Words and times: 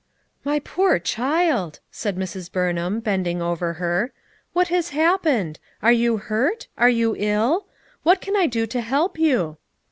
"My 0.43 0.57
poor 0.57 0.97
child!" 0.97 1.79
said 1.91 2.17
Mrs. 2.17 2.51
Burnham, 2.51 3.01
bend 3.01 3.27
ing 3.27 3.39
over 3.39 3.73
her. 3.73 4.11
"What 4.51 4.69
has 4.69 4.89
happened? 4.97 5.59
Are 5.83 5.91
you 5.91 6.17
hurt? 6.17 6.67
are 6.75 6.89
you 6.89 7.15
ill? 7.19 7.67
What 8.01 8.19
can 8.19 8.35
I 8.35 8.47
do 8.47 8.65
to 8.65 8.81
help 8.81 9.19
you?" 9.19 9.57